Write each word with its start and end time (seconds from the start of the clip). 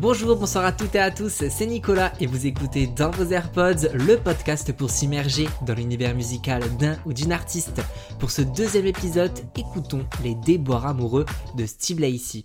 Bonjour, 0.00 0.36
bonsoir 0.36 0.64
à 0.64 0.70
toutes 0.70 0.94
et 0.94 1.00
à 1.00 1.10
tous, 1.10 1.42
c'est 1.50 1.66
Nicolas 1.66 2.12
et 2.20 2.26
vous 2.26 2.46
écoutez 2.46 2.86
dans 2.86 3.10
vos 3.10 3.32
AirPods 3.32 3.88
le 3.94 4.16
podcast 4.16 4.72
pour 4.72 4.90
s'immerger 4.90 5.48
dans 5.66 5.74
l'univers 5.74 6.14
musical 6.14 6.62
d'un 6.76 6.96
ou 7.04 7.12
d'une 7.12 7.32
artiste. 7.32 7.82
Pour 8.20 8.30
ce 8.30 8.42
deuxième 8.42 8.86
épisode, 8.86 9.36
écoutons 9.56 10.06
les 10.22 10.36
déboires 10.36 10.86
amoureux 10.86 11.26
de 11.56 11.66
Steve 11.66 11.98
Lacey. 11.98 12.44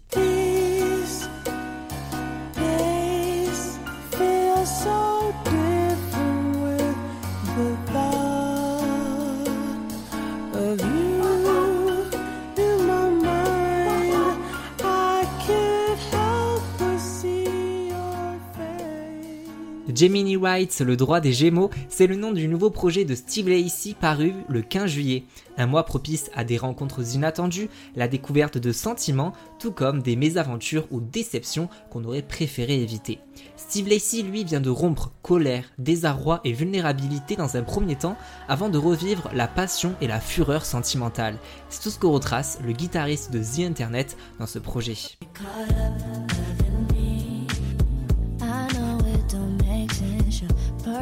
Gemini 19.96 20.38
Rights, 20.38 20.80
le 20.80 20.96
droit 20.96 21.20
des 21.20 21.34
Gémeaux, 21.34 21.70
c'est 21.88 22.08
le 22.08 22.16
nom 22.16 22.32
du 22.32 22.48
nouveau 22.48 22.72
projet 22.72 23.06
de 23.06 23.14
Steve 23.14 23.50
Lacey 23.50 23.94
paru 24.00 24.34
le 24.50 24.62
15 24.62 24.90
juillet. 24.90 25.24
Un 25.58 25.68
mois 25.68 25.84
propice 25.84 26.32
à 26.34 26.44
des 26.44 26.58
rencontres 26.58 27.16
inattendues, 27.16 27.70
la 27.96 28.08
découverte 28.08 28.58
de 28.58 28.72
sentiments, 28.72 29.34
tout 29.60 29.72
comme 29.72 30.02
des 30.02 30.16
mésaventures 30.16 30.88
ou 30.90 31.00
déceptions 31.00 31.70
qu'on 31.92 32.06
aurait 32.06 32.24
préféré 32.24 32.82
éviter. 32.82 33.20
Steve 33.56 33.88
Lacey, 33.88 34.24
lui, 34.24 34.44
vient 34.44 34.62
de 34.62 34.72
rompre 34.72 35.12
colère, 35.22 35.66
désarroi 35.78 36.42
et 36.44 36.54
vulnérabilité 36.54 37.36
dans 37.36 37.56
un 37.56 37.64
premier 37.64 37.96
temps 37.96 38.18
avant 38.48 38.70
de 38.70 38.80
revivre 38.80 39.30
la 39.34 39.48
passion 39.48 39.94
et 40.02 40.08
la 40.08 40.20
fureur 40.20 40.66
sentimentale. 40.66 41.38
C'est 41.70 41.84
tout 41.84 41.92
ce 41.92 42.00
que 42.00 42.08
retrace 42.08 42.58
le 42.66 42.72
guitariste 42.72 43.32
de 43.32 43.40
The 43.40 43.70
Internet 43.70 44.18
dans 44.40 44.48
ce 44.48 44.60
projet. 44.60 44.96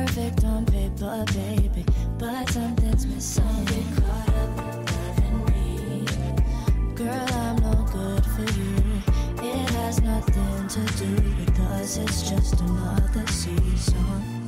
Perfect 0.06 0.44
on 0.46 0.66
paper, 0.66 1.26
baby, 1.34 1.86
but 2.18 2.50
something's 2.50 3.06
missing. 3.06 3.44
caught 3.96 4.30
up 4.30 5.18
in 5.20 5.46
me. 5.46 6.06
Girl, 6.96 7.28
I'm 7.34 7.56
no 7.58 7.74
good 7.92 8.26
for 8.26 8.48
you. 8.60 9.48
It 9.48 9.70
has 9.72 10.02
nothing 10.02 10.68
to 10.70 10.82
do 10.98 11.64
us, 11.74 11.98
it's 11.98 12.30
just 12.30 12.60
another 12.62 13.28
season. 13.28 14.41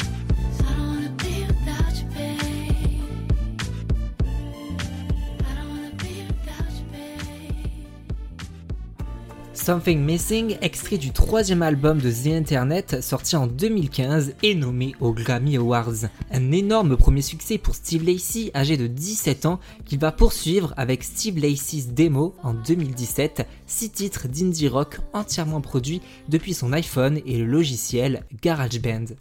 Something 9.63 10.01
Missing, 10.01 10.57
extrait 10.59 10.97
du 10.97 11.13
troisième 11.13 11.61
album 11.61 12.01
de 12.01 12.11
The 12.11 12.35
Internet 12.35 13.01
sorti 13.01 13.37
en 13.37 13.47
2015 13.47 14.33
et 14.43 14.55
nommé 14.55 14.93
aux 14.99 15.13
Grammy 15.13 15.55
Awards. 15.55 16.09
Un 16.33 16.51
énorme 16.51 16.97
premier 16.97 17.21
succès 17.21 17.57
pour 17.57 17.73
Steve 17.73 18.05
Lacey, 18.05 18.51
âgé 18.53 18.75
de 18.75 18.87
17 18.87 19.45
ans, 19.45 19.61
qu'il 19.85 19.99
va 19.99 20.11
poursuivre 20.11 20.73
avec 20.75 21.01
Steve 21.05 21.39
Lacey's 21.39 21.87
Demo 21.87 22.35
en 22.43 22.53
2017, 22.53 23.47
six 23.65 23.89
titres 23.89 24.27
d'indie 24.27 24.67
rock 24.67 24.97
entièrement 25.13 25.61
produits 25.61 26.01
depuis 26.27 26.53
son 26.53 26.73
iPhone 26.73 27.21
et 27.25 27.37
le 27.37 27.45
logiciel 27.45 28.25
GarageBand. 28.41 29.15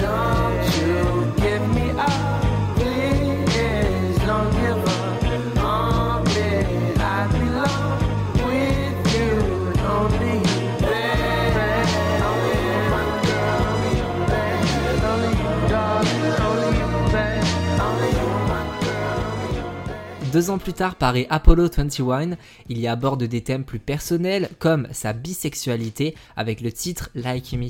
Deux 20.32 20.48
ans 20.48 20.56
plus 20.56 20.72
tard 20.72 20.94
paraît 20.94 21.26
Apollo 21.28 21.68
21, 21.76 22.38
il 22.70 22.78
y 22.78 22.88
aborde 22.88 23.24
des 23.24 23.42
thèmes 23.42 23.64
plus 23.64 23.78
personnels 23.78 24.48
comme 24.58 24.88
sa 24.90 25.12
bisexualité 25.12 26.14
avec 26.36 26.62
le 26.62 26.72
titre 26.72 27.10
Like 27.14 27.52
Me. 27.52 27.68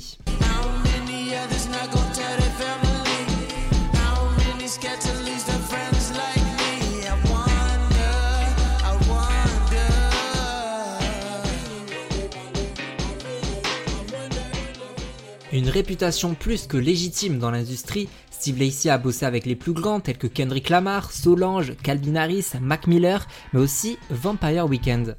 Une 15.53 15.69
réputation 15.69 16.33
plus 16.33 16.65
que 16.65 16.77
légitime 16.77 17.37
dans 17.37 17.51
l'industrie, 17.51 18.09
Steve 18.31 18.57
Lacey 18.57 18.89
a 18.89 18.97
bossé 18.97 19.23
avec 19.27 19.45
les 19.45 19.55
plus 19.55 19.73
grands 19.73 19.99
tels 19.99 20.17
que 20.17 20.25
Kendrick 20.25 20.69
Lamar, 20.69 21.11
Solange, 21.11 21.73
Calvin 21.83 22.15
Harris, 22.15 22.53
Mac 22.59 22.87
Miller, 22.87 23.27
mais 23.53 23.59
aussi 23.59 23.99
Vampire 24.09 24.65
Weekend. 24.65 25.15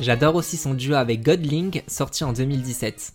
J'adore 0.00 0.34
aussi 0.34 0.56
son 0.56 0.74
duo 0.74 0.94
avec 0.94 1.22
Godling, 1.22 1.82
sorti 1.86 2.24
en 2.24 2.32
2017. 2.32 3.12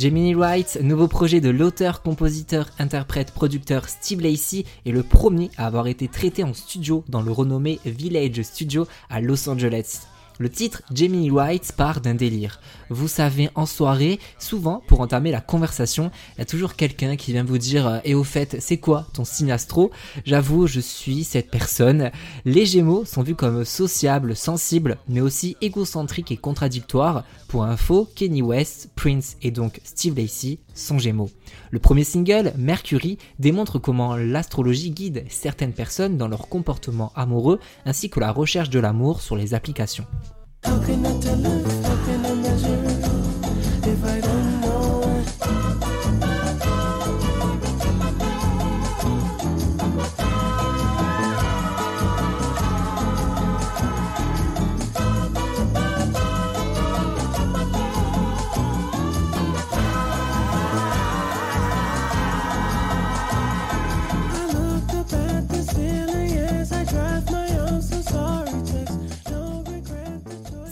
Gemini 0.00 0.34
Wright, 0.34 0.78
nouveau 0.82 1.08
projet 1.08 1.42
de 1.42 1.50
l'auteur, 1.50 2.00
compositeur, 2.00 2.70
interprète, 2.78 3.32
producteur 3.32 3.86
Steve 3.90 4.22
Lacey, 4.22 4.64
est 4.86 4.92
le 4.92 5.02
premier 5.02 5.50
à 5.58 5.66
avoir 5.66 5.88
été 5.88 6.08
traité 6.08 6.42
en 6.42 6.54
studio 6.54 7.04
dans 7.10 7.20
le 7.20 7.30
renommé 7.30 7.78
Village 7.84 8.40
Studio 8.40 8.86
à 9.10 9.20
Los 9.20 9.46
Angeles. 9.50 10.06
Le 10.40 10.48
titre 10.48 10.80
Jamie 10.90 11.30
White 11.30 11.72
part 11.76 12.00
d'un 12.00 12.14
délire. 12.14 12.60
Vous 12.88 13.08
savez, 13.08 13.50
en 13.56 13.66
soirée, 13.66 14.18
souvent, 14.38 14.82
pour 14.86 15.00
entamer 15.02 15.30
la 15.30 15.42
conversation, 15.42 16.10
il 16.34 16.38
y 16.38 16.40
a 16.40 16.46
toujours 16.46 16.76
quelqu'un 16.76 17.16
qui 17.16 17.32
vient 17.32 17.44
vous 17.44 17.58
dire 17.58 17.86
euh, 17.86 17.98
Et 18.04 18.14
au 18.14 18.24
fait, 18.24 18.56
c'est 18.58 18.78
quoi 18.78 19.06
ton 19.12 19.26
signe 19.26 19.54
J'avoue, 20.24 20.66
je 20.66 20.80
suis 20.80 21.24
cette 21.24 21.50
personne. 21.50 22.10
Les 22.46 22.64
Gémeaux 22.64 23.04
sont 23.04 23.22
vus 23.22 23.34
comme 23.34 23.66
sociables, 23.66 24.34
sensibles, 24.34 24.96
mais 25.10 25.20
aussi 25.20 25.58
égocentriques 25.60 26.32
et 26.32 26.38
contradictoires. 26.38 27.24
Pour 27.50 27.64
info, 27.64 28.06
Kenny 28.14 28.42
West, 28.42 28.90
Prince 28.94 29.36
et 29.42 29.50
donc 29.50 29.80
Steve 29.82 30.16
Lacey 30.16 30.60
sont 30.72 31.00
Gémeaux. 31.00 31.30
Le 31.72 31.80
premier 31.80 32.04
single, 32.04 32.52
Mercury, 32.56 33.18
démontre 33.40 33.80
comment 33.80 34.14
l'astrologie 34.14 34.92
guide 34.92 35.24
certaines 35.28 35.72
personnes 35.72 36.16
dans 36.16 36.28
leur 36.28 36.48
comportement 36.48 37.10
amoureux 37.16 37.58
ainsi 37.84 38.08
que 38.08 38.20
la 38.20 38.30
recherche 38.30 38.70
de 38.70 38.78
l'amour 38.78 39.20
sur 39.20 39.34
les 39.34 39.52
applications. 39.52 40.06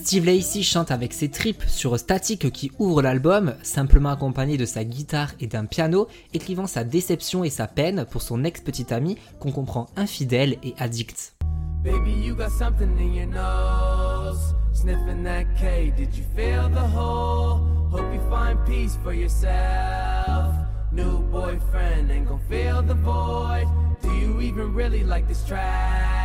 Steve 0.08 0.24
Lacey 0.24 0.62
chante 0.62 0.90
avec 0.90 1.12
ses 1.12 1.28
tripes 1.28 1.64
sur 1.66 1.98
Static 1.98 2.50
qui 2.50 2.72
ouvre 2.78 3.02
l'album, 3.02 3.52
simplement 3.62 4.08
accompagné 4.08 4.56
de 4.56 4.64
sa 4.64 4.82
guitare 4.82 5.32
et 5.38 5.46
d'un 5.46 5.66
piano, 5.66 6.08
écrivant 6.32 6.66
sa 6.66 6.82
déception 6.82 7.44
et 7.44 7.50
sa 7.50 7.66
peine 7.66 8.06
pour 8.10 8.22
son 8.22 8.42
ex-petite 8.42 8.90
amie 8.90 9.18
qu'on 9.38 9.52
comprend 9.52 9.90
infidèle 9.96 10.56
et 10.62 10.74
addict. 10.78 11.34
Baby, 11.84 12.12
you 12.12 12.34
got 12.34 12.48
something 12.48 12.88
in 12.98 13.12
your 13.12 13.26
nose. 13.26 14.54
Sniffing 14.72 15.24
that 15.24 15.44
K, 15.60 15.92
did 15.94 16.16
you 16.16 16.24
feel 16.34 16.70
the 16.70 16.88
hole? 16.96 17.60
Hope 17.90 18.10
you 18.14 18.20
find 18.30 18.58
peace 18.64 18.96
for 19.04 19.12
yourself. 19.12 20.54
New 20.90 21.18
boyfriend 21.30 22.10
ain't 22.10 22.26
gonna 22.26 22.40
fill 22.48 22.80
the 22.80 22.94
void. 22.94 23.66
Do 24.00 24.08
you 24.14 24.40
even 24.40 24.72
really 24.72 25.04
like 25.04 25.28
this 25.28 25.44
track? 25.44 26.17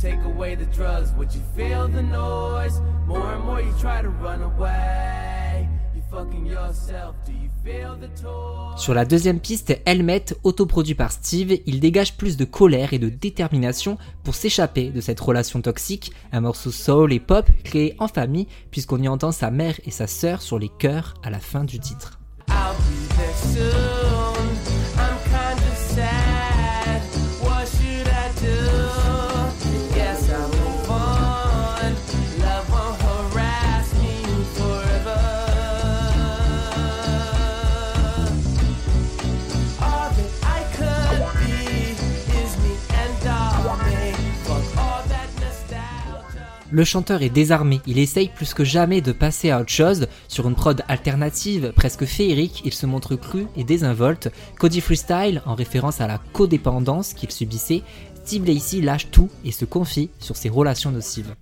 Take 0.00 0.18
away 0.24 0.56
the 0.56 0.66
drugs, 0.74 1.12
would 1.16 1.32
you 1.34 1.42
feel 1.54 1.86
the 1.88 2.02
noise? 2.02 2.80
More 3.06 3.34
and 3.34 3.44
more 3.44 3.60
you 3.60 3.72
try 3.78 4.00
to 4.02 4.08
run 4.08 4.42
away. 4.42 5.68
You 5.94 6.02
fucking 6.10 6.46
yourself, 6.46 7.14
do 7.26 7.32
you 7.32 7.50
feel 7.62 7.96
the 7.96 8.08
toy? 8.20 8.76
Sur 8.76 8.94
la 8.94 9.04
deuxième 9.04 9.40
piste, 9.40 9.78
Helmet, 9.84 10.24
autoproduit 10.42 10.94
par 10.94 11.12
Steve, 11.12 11.58
il 11.66 11.80
dégage 11.80 12.16
plus 12.16 12.36
de 12.36 12.44
colère 12.44 12.94
et 12.94 12.98
de 12.98 13.10
détermination 13.10 13.98
pour 14.24 14.34
s'échapper 14.34 14.88
de 14.90 15.00
cette 15.00 15.20
relation 15.20 15.60
toxique, 15.60 16.12
un 16.32 16.40
morceau 16.40 16.70
soul 16.70 17.12
et 17.12 17.20
pop 17.20 17.46
créé 17.64 17.94
en 17.98 18.08
famille 18.08 18.46
puisqu'on 18.70 19.02
y 19.02 19.08
entend 19.08 19.32
sa 19.32 19.50
mère 19.50 19.78
et 19.84 19.90
sa 19.90 20.06
sœur 20.06 20.40
sur 20.40 20.58
les 20.58 20.70
chœurs 20.78 21.14
à 21.22 21.30
la 21.30 21.40
fin 21.40 21.64
du 21.64 21.78
titre. 21.78 22.18
Le 46.72 46.84
chanteur 46.84 47.22
est 47.22 47.30
désarmé, 47.30 47.80
il 47.88 47.98
essaye 47.98 48.28
plus 48.28 48.54
que 48.54 48.62
jamais 48.62 49.00
de 49.00 49.10
passer 49.10 49.50
à 49.50 49.60
autre 49.60 49.70
chose. 49.70 50.06
Sur 50.28 50.48
une 50.48 50.54
prod 50.54 50.82
alternative, 50.86 51.72
presque 51.74 52.04
féerique, 52.04 52.62
il 52.64 52.72
se 52.72 52.86
montre 52.86 53.16
cru 53.16 53.46
et 53.56 53.64
désinvolte. 53.64 54.30
Cody 54.58 54.80
Freestyle, 54.80 55.42
en 55.46 55.56
référence 55.56 56.00
à 56.00 56.06
la 56.06 56.18
codépendance 56.32 57.12
qu'il 57.12 57.32
subissait, 57.32 57.82
Steve 58.24 58.46
Lacey 58.46 58.80
lâche 58.82 59.10
tout 59.10 59.28
et 59.44 59.50
se 59.50 59.64
confie 59.64 60.10
sur 60.20 60.36
ses 60.36 60.48
relations 60.48 60.92
nocives. 60.92 61.34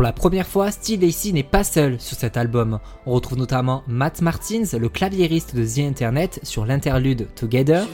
Pour 0.00 0.06
la 0.06 0.14
première 0.14 0.46
fois, 0.46 0.70
Steve 0.70 1.02
Lacy 1.02 1.34
n'est 1.34 1.42
pas 1.42 1.62
seul 1.62 2.00
sur 2.00 2.16
cet 2.16 2.38
album. 2.38 2.78
On 3.04 3.12
retrouve 3.12 3.36
notamment 3.36 3.82
Matt 3.86 4.22
Martins, 4.22 4.64
le 4.78 4.88
claviériste 4.88 5.54
de 5.54 5.62
The 5.62 5.80
Internet, 5.80 6.40
sur 6.42 6.64
l'interlude 6.64 7.28
Together. 7.34 7.86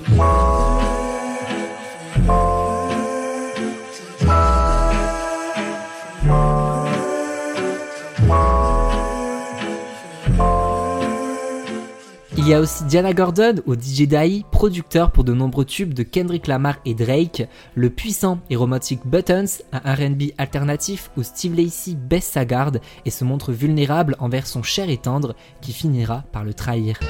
Il 12.46 12.50
y 12.50 12.54
a 12.54 12.60
aussi 12.60 12.84
Diana 12.84 13.12
Gordon 13.12 13.56
ou 13.66 13.74
DJ 13.74 14.06
Dai, 14.06 14.44
producteur 14.52 15.10
pour 15.10 15.24
de 15.24 15.32
nombreux 15.32 15.64
tubes 15.64 15.92
de 15.92 16.04
Kendrick 16.04 16.46
Lamar 16.46 16.76
et 16.84 16.94
Drake, 16.94 17.48
le 17.74 17.90
puissant 17.90 18.38
et 18.50 18.54
romantique 18.54 19.00
Buttons, 19.04 19.46
un 19.72 19.94
RB 19.94 20.30
alternatif 20.38 21.10
où 21.16 21.24
Steve 21.24 21.56
Lacey 21.56 21.96
baisse 21.96 22.26
sa 22.26 22.44
garde 22.44 22.80
et 23.04 23.10
se 23.10 23.24
montre 23.24 23.50
vulnérable 23.50 24.14
envers 24.20 24.46
son 24.46 24.62
cher 24.62 24.90
et 24.90 24.96
tendre 24.96 25.34
qui 25.60 25.72
finira 25.72 26.22
par 26.30 26.44
le 26.44 26.54
trahir. 26.54 27.00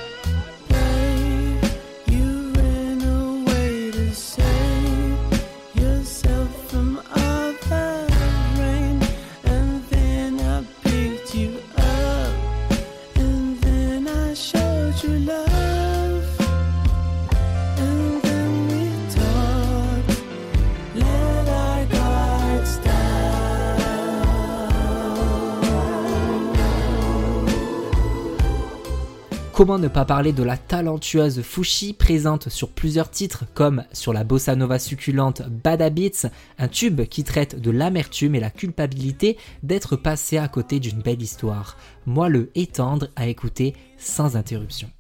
Comment 29.56 29.79
ne 29.79 29.88
pas 29.88 30.05
parler 30.05 30.35
de 30.35 30.43
la 30.43 30.58
talentueuse 30.58 31.41
Fushi 31.41 31.94
présente 31.94 32.50
sur 32.50 32.69
plusieurs 32.69 33.11
titres 33.11 33.44
comme 33.55 33.85
sur 33.91 34.12
la 34.12 34.23
bossa 34.23 34.55
nova 34.55 34.79
succulente 34.79 35.41
Bad 35.49 35.81
Habits, 35.81 36.26
un 36.58 36.69
tube 36.69 37.00
qui 37.06 37.25
traite 37.25 37.58
de 37.58 37.70
l'amertume 37.70 38.35
et 38.35 38.41
la 38.41 38.50
culpabilité 38.50 39.38
d'être 39.62 39.97
passé 39.97 40.37
à 40.37 40.47
côté 40.49 40.79
d'une 40.79 41.00
belle 41.00 41.23
histoire. 41.23 41.79
Moi 42.05 42.29
le 42.29 42.50
étendre 42.55 43.08
à 43.17 43.29
écouter 43.29 43.75
sans 43.97 44.37
interruption. 44.37 44.91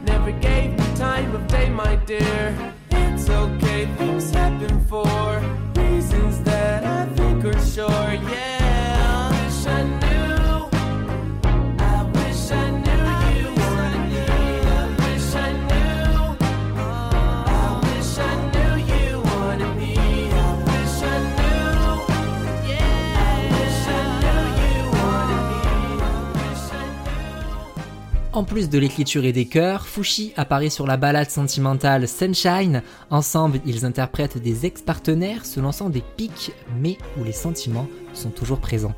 En 28.36 28.44
plus 28.44 28.68
de 28.68 28.78
l'écriture 28.78 29.24
et 29.24 29.32
des 29.32 29.46
chœurs, 29.46 29.86
Fushi 29.86 30.34
apparaît 30.36 30.68
sur 30.68 30.86
la 30.86 30.98
balade 30.98 31.30
sentimentale 31.30 32.06
Sunshine. 32.06 32.82
Ensemble, 33.08 33.60
ils 33.64 33.86
interprètent 33.86 34.36
des 34.36 34.66
ex-partenaires 34.66 35.46
se 35.46 35.58
lançant 35.58 35.88
des 35.88 36.02
pics, 36.18 36.52
mais 36.78 36.98
où 37.18 37.24
les 37.24 37.32
sentiments 37.32 37.88
sont 38.12 38.28
toujours 38.28 38.60
présents. 38.60 38.92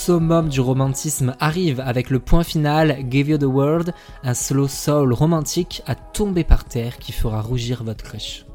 Summum 0.00 0.48
du 0.48 0.62
romantisme 0.62 1.34
arrive 1.40 1.78
avec 1.78 2.08
le 2.08 2.20
point 2.20 2.42
final 2.42 3.04
Give 3.10 3.28
You 3.28 3.36
the 3.36 3.44
World, 3.44 3.92
un 4.24 4.32
slow 4.32 4.66
soul 4.66 5.12
romantique 5.12 5.82
à 5.86 5.94
tomber 5.94 6.42
par 6.42 6.64
terre 6.64 6.96
qui 6.96 7.12
fera 7.12 7.42
rougir 7.42 7.84
votre 7.84 8.02
crush. 8.02 8.46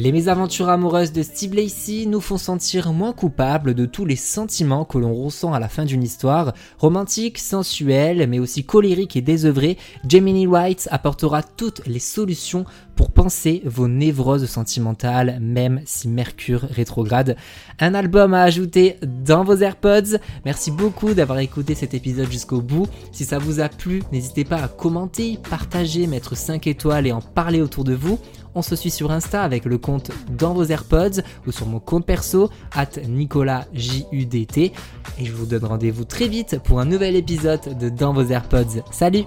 Les 0.00 0.12
mésaventures 0.12 0.70
amoureuses 0.70 1.12
de 1.12 1.22
Steve 1.22 1.52
Lacey 1.52 2.06
nous 2.06 2.22
font 2.22 2.38
sentir 2.38 2.90
moins 2.94 3.12
coupables 3.12 3.74
de 3.74 3.84
tous 3.84 4.06
les 4.06 4.16
sentiments 4.16 4.86
que 4.86 4.96
l'on 4.96 5.12
ressent 5.12 5.52
à 5.52 5.58
la 5.58 5.68
fin 5.68 5.84
d'une 5.84 6.02
histoire. 6.02 6.54
Romantique, 6.78 7.36
sensuelle, 7.36 8.26
mais 8.26 8.38
aussi 8.38 8.64
colérique 8.64 9.16
et 9.16 9.20
désœuvrée, 9.20 9.76
Gemini 10.08 10.46
White 10.46 10.88
apportera 10.90 11.42
toutes 11.42 11.86
les 11.86 11.98
solutions 11.98 12.64
pour 13.00 13.12
penser 13.12 13.62
vos 13.64 13.88
névroses 13.88 14.44
sentimentales, 14.44 15.38
même 15.40 15.80
si 15.86 16.06
Mercure 16.06 16.66
rétrograde. 16.70 17.34
Un 17.78 17.94
album 17.94 18.34
à 18.34 18.42
ajouter 18.42 18.98
dans 19.24 19.42
vos 19.42 19.56
AirPods. 19.56 20.18
Merci 20.44 20.70
beaucoup 20.70 21.14
d'avoir 21.14 21.38
écouté 21.38 21.74
cet 21.74 21.94
épisode 21.94 22.30
jusqu'au 22.30 22.60
bout. 22.60 22.86
Si 23.10 23.24
ça 23.24 23.38
vous 23.38 23.60
a 23.60 23.70
plu, 23.70 24.02
n'hésitez 24.12 24.44
pas 24.44 24.62
à 24.62 24.68
commenter, 24.68 25.38
partager, 25.48 26.06
mettre 26.06 26.36
5 26.36 26.66
étoiles 26.66 27.06
et 27.06 27.12
en 27.12 27.22
parler 27.22 27.62
autour 27.62 27.84
de 27.84 27.94
vous. 27.94 28.18
On 28.54 28.60
se 28.60 28.76
suit 28.76 28.90
sur 28.90 29.10
Insta 29.10 29.44
avec 29.44 29.64
le 29.64 29.78
compte 29.78 30.10
dans 30.36 30.52
vos 30.52 30.64
AirPods 30.64 31.22
ou 31.46 31.52
sur 31.52 31.66
mon 31.66 31.80
compte 31.80 32.04
perso, 32.04 32.50
at 32.74 33.00
NicolasJUDT. 33.08 34.58
Et 34.58 35.24
je 35.24 35.32
vous 35.32 35.46
donne 35.46 35.64
rendez-vous 35.64 36.04
très 36.04 36.28
vite 36.28 36.58
pour 36.64 36.80
un 36.80 36.84
nouvel 36.84 37.16
épisode 37.16 37.78
de 37.78 37.88
Dans 37.88 38.12
vos 38.12 38.26
AirPods. 38.26 38.82
Salut 38.90 39.24